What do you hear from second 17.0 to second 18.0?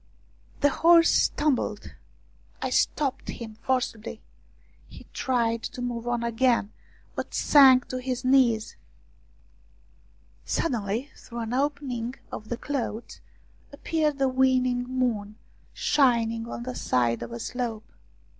of a slope.